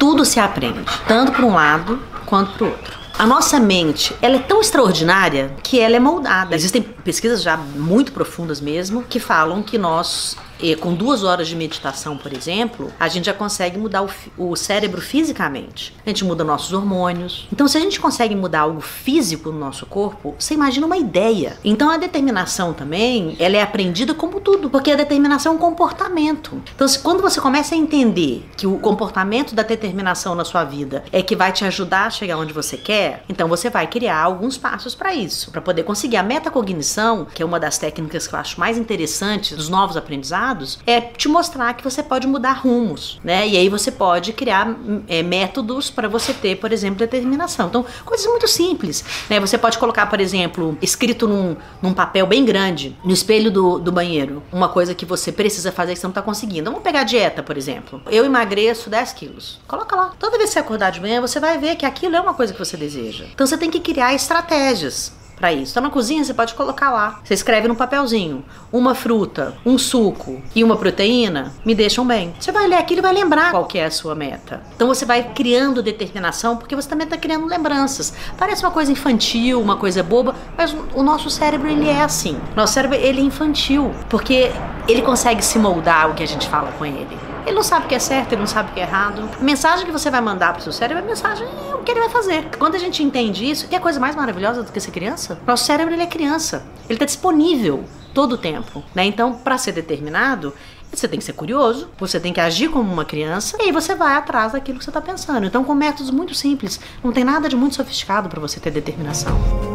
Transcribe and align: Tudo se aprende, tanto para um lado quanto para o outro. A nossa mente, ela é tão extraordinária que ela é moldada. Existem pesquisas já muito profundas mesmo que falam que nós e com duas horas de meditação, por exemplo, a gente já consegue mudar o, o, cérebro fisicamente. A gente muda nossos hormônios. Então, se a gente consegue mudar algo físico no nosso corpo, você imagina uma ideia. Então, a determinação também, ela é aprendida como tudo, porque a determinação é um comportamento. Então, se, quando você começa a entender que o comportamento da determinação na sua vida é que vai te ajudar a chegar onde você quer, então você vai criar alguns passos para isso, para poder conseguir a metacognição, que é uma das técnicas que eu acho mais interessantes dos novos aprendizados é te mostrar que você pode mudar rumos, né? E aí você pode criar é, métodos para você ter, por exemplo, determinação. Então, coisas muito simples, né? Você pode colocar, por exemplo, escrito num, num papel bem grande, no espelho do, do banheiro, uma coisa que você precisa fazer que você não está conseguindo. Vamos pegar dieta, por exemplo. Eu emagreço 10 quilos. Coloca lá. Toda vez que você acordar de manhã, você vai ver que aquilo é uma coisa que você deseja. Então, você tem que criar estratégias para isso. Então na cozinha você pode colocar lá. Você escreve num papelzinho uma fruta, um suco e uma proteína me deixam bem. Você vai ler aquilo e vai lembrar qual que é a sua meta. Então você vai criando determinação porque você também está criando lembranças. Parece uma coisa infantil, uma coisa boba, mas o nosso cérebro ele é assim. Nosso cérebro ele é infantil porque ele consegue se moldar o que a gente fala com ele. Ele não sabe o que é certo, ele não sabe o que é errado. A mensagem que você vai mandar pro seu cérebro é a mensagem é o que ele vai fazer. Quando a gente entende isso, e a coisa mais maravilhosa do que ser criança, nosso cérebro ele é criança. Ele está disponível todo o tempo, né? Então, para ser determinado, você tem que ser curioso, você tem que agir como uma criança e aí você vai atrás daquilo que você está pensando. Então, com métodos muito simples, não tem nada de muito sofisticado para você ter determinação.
Tudo 0.00 0.24
se 0.24 0.40
aprende, 0.40 0.80
tanto 1.06 1.30
para 1.30 1.44
um 1.44 1.54
lado 1.54 2.02
quanto 2.24 2.52
para 2.54 2.64
o 2.64 2.70
outro. 2.70 2.98
A 3.18 3.26
nossa 3.26 3.60
mente, 3.60 4.16
ela 4.22 4.36
é 4.36 4.38
tão 4.38 4.62
extraordinária 4.62 5.54
que 5.62 5.78
ela 5.78 5.94
é 5.94 6.00
moldada. 6.00 6.54
Existem 6.54 6.80
pesquisas 6.80 7.42
já 7.42 7.54
muito 7.54 8.10
profundas 8.10 8.62
mesmo 8.62 9.02
que 9.02 9.20
falam 9.20 9.62
que 9.62 9.76
nós 9.76 10.38
e 10.62 10.76
com 10.76 10.94
duas 10.94 11.24
horas 11.24 11.48
de 11.48 11.56
meditação, 11.56 12.16
por 12.16 12.32
exemplo, 12.32 12.92
a 12.98 13.08
gente 13.08 13.26
já 13.26 13.32
consegue 13.32 13.78
mudar 13.78 14.02
o, 14.02 14.10
o, 14.36 14.56
cérebro 14.56 15.00
fisicamente. 15.00 15.94
A 16.04 16.10
gente 16.10 16.24
muda 16.24 16.44
nossos 16.44 16.72
hormônios. 16.72 17.48
Então, 17.52 17.66
se 17.66 17.78
a 17.78 17.80
gente 17.80 17.98
consegue 17.98 18.34
mudar 18.34 18.60
algo 18.60 18.80
físico 18.80 19.50
no 19.50 19.58
nosso 19.58 19.86
corpo, 19.86 20.34
você 20.38 20.54
imagina 20.54 20.86
uma 20.86 20.96
ideia. 20.96 21.58
Então, 21.64 21.90
a 21.90 21.96
determinação 21.96 22.72
também, 22.72 23.36
ela 23.38 23.56
é 23.56 23.62
aprendida 23.62 24.14
como 24.14 24.40
tudo, 24.40 24.68
porque 24.68 24.90
a 24.90 24.96
determinação 24.96 25.52
é 25.52 25.56
um 25.56 25.58
comportamento. 25.58 26.60
Então, 26.74 26.86
se, 26.86 26.98
quando 26.98 27.22
você 27.22 27.40
começa 27.40 27.74
a 27.74 27.78
entender 27.78 28.46
que 28.56 28.66
o 28.66 28.78
comportamento 28.78 29.54
da 29.54 29.62
determinação 29.62 30.34
na 30.34 30.44
sua 30.44 30.64
vida 30.64 31.04
é 31.12 31.22
que 31.22 31.36
vai 31.36 31.52
te 31.52 31.64
ajudar 31.64 32.06
a 32.06 32.10
chegar 32.10 32.36
onde 32.36 32.52
você 32.52 32.76
quer, 32.76 33.24
então 33.28 33.48
você 33.48 33.70
vai 33.70 33.86
criar 33.86 34.22
alguns 34.22 34.58
passos 34.58 34.94
para 34.94 35.14
isso, 35.14 35.50
para 35.50 35.60
poder 35.60 35.84
conseguir 35.84 36.16
a 36.16 36.22
metacognição, 36.22 37.26
que 37.34 37.42
é 37.42 37.46
uma 37.46 37.58
das 37.58 37.78
técnicas 37.78 38.26
que 38.26 38.34
eu 38.34 38.38
acho 38.38 38.60
mais 38.60 38.76
interessantes 38.76 39.56
dos 39.56 39.68
novos 39.68 39.96
aprendizados 39.96 40.49
é 40.86 41.00
te 41.00 41.28
mostrar 41.28 41.74
que 41.74 41.84
você 41.84 42.02
pode 42.02 42.26
mudar 42.26 42.52
rumos, 42.52 43.20
né? 43.22 43.46
E 43.46 43.56
aí 43.56 43.68
você 43.68 43.90
pode 43.90 44.32
criar 44.32 44.76
é, 45.08 45.22
métodos 45.22 45.90
para 45.90 46.08
você 46.08 46.32
ter, 46.32 46.56
por 46.56 46.72
exemplo, 46.72 46.98
determinação. 46.98 47.68
Então, 47.68 47.84
coisas 48.04 48.26
muito 48.26 48.48
simples, 48.48 49.04
né? 49.28 49.38
Você 49.40 49.56
pode 49.56 49.78
colocar, 49.78 50.06
por 50.06 50.20
exemplo, 50.20 50.76
escrito 50.80 51.26
num, 51.26 51.56
num 51.80 51.92
papel 51.92 52.26
bem 52.26 52.44
grande, 52.44 52.96
no 53.04 53.12
espelho 53.12 53.50
do, 53.50 53.78
do 53.78 53.92
banheiro, 53.92 54.42
uma 54.52 54.68
coisa 54.68 54.94
que 54.94 55.04
você 55.04 55.32
precisa 55.32 55.72
fazer 55.72 55.94
que 55.94 56.00
você 56.00 56.06
não 56.06 56.10
está 56.10 56.22
conseguindo. 56.22 56.70
Vamos 56.70 56.82
pegar 56.82 57.04
dieta, 57.04 57.42
por 57.42 57.56
exemplo. 57.56 58.02
Eu 58.10 58.24
emagreço 58.24 58.90
10 58.90 59.12
quilos. 59.12 59.60
Coloca 59.66 59.94
lá. 59.94 60.12
Toda 60.18 60.36
vez 60.36 60.50
que 60.50 60.54
você 60.54 60.58
acordar 60.58 60.90
de 60.90 61.00
manhã, 61.00 61.20
você 61.20 61.38
vai 61.40 61.58
ver 61.58 61.76
que 61.76 61.86
aquilo 61.86 62.16
é 62.16 62.20
uma 62.20 62.34
coisa 62.34 62.52
que 62.52 62.58
você 62.58 62.76
deseja. 62.76 63.24
Então, 63.32 63.46
você 63.46 63.56
tem 63.56 63.70
que 63.70 63.80
criar 63.80 64.14
estratégias 64.14 65.19
para 65.40 65.52
isso. 65.52 65.72
Então 65.72 65.82
na 65.82 65.90
cozinha 65.90 66.22
você 66.22 66.34
pode 66.34 66.54
colocar 66.54 66.90
lá. 66.90 67.20
Você 67.24 67.34
escreve 67.34 67.66
num 67.66 67.74
papelzinho 67.74 68.44
uma 68.70 68.94
fruta, 68.94 69.56
um 69.64 69.78
suco 69.78 70.40
e 70.54 70.62
uma 70.62 70.76
proteína 70.76 71.52
me 71.64 71.74
deixam 71.74 72.06
bem. 72.06 72.34
Você 72.38 72.52
vai 72.52 72.68
ler 72.68 72.76
aquilo 72.76 73.00
e 73.00 73.02
vai 73.02 73.12
lembrar 73.12 73.50
qual 73.50 73.64
que 73.64 73.78
é 73.78 73.86
a 73.86 73.90
sua 73.90 74.14
meta. 74.14 74.62
Então 74.76 74.86
você 74.86 75.04
vai 75.04 75.32
criando 75.34 75.82
determinação 75.82 76.56
porque 76.56 76.76
você 76.76 76.88
também 76.88 77.06
está 77.06 77.16
criando 77.16 77.46
lembranças. 77.46 78.12
Parece 78.36 78.62
uma 78.62 78.70
coisa 78.70 78.92
infantil, 78.92 79.60
uma 79.60 79.76
coisa 79.76 80.02
boba, 80.02 80.34
mas 80.56 80.76
o 80.94 81.02
nosso 81.02 81.30
cérebro 81.30 81.68
ele 81.68 81.88
é 81.88 82.02
assim. 82.02 82.38
Nosso 82.54 82.74
cérebro 82.74 82.96
ele 82.96 83.20
é 83.20 83.24
infantil 83.24 83.90
porque 84.08 84.52
ele 84.86 85.02
consegue 85.02 85.42
se 85.42 85.58
moldar 85.58 86.10
o 86.10 86.14
que 86.14 86.22
a 86.22 86.28
gente 86.28 86.46
fala 86.48 86.70
com 86.72 86.84
ele. 86.84 87.29
Ele 87.50 87.56
não 87.56 87.64
sabe 87.64 87.86
o 87.86 87.88
que 87.88 87.96
é 87.96 87.98
certo, 87.98 88.32
ele 88.32 88.40
não 88.42 88.46
sabe 88.46 88.70
o 88.70 88.74
que 88.74 88.78
é 88.78 88.84
errado. 88.84 89.28
A 89.38 89.42
mensagem 89.42 89.84
que 89.84 89.90
você 89.90 90.08
vai 90.08 90.20
mandar 90.20 90.52
pro 90.52 90.62
seu 90.62 90.72
cérebro 90.72 91.02
é 91.02 91.04
a 91.04 91.08
mensagem 91.08 91.48
é 91.68 91.74
o 91.74 91.82
que 91.82 91.90
ele 91.90 91.98
vai 91.98 92.08
fazer. 92.08 92.48
Quando 92.56 92.76
a 92.76 92.78
gente 92.78 93.02
entende 93.02 93.44
isso, 93.50 93.66
e 93.68 93.74
a 93.74 93.80
coisa 93.80 93.98
mais 93.98 94.14
maravilhosa 94.14 94.62
do 94.62 94.70
que 94.70 94.78
ser 94.78 94.92
criança, 94.92 95.36
nosso 95.44 95.64
cérebro 95.64 95.92
ele 95.92 96.02
é 96.04 96.06
criança. 96.06 96.64
Ele 96.84 96.94
está 96.94 97.04
disponível 97.04 97.84
todo 98.14 98.34
o 98.34 98.38
tempo, 98.38 98.84
né? 98.94 99.04
Então, 99.04 99.34
para 99.34 99.58
ser 99.58 99.72
determinado, 99.72 100.54
você 100.92 101.08
tem 101.08 101.18
que 101.18 101.24
ser 101.24 101.32
curioso, 101.32 101.90
você 101.98 102.20
tem 102.20 102.32
que 102.32 102.40
agir 102.40 102.68
como 102.68 102.92
uma 102.92 103.04
criança 103.04 103.56
e 103.58 103.64
aí 103.64 103.72
você 103.72 103.96
vai 103.96 104.14
atrás 104.14 104.52
daquilo 104.52 104.78
que 104.78 104.84
você 104.84 104.90
está 104.90 105.00
pensando. 105.00 105.44
Então, 105.44 105.64
com 105.64 105.74
métodos 105.74 106.12
muito 106.12 106.36
simples, 106.36 106.78
não 107.02 107.10
tem 107.10 107.24
nada 107.24 107.48
de 107.48 107.56
muito 107.56 107.74
sofisticado 107.74 108.28
para 108.28 108.40
você 108.40 108.60
ter 108.60 108.70
determinação. 108.70 109.69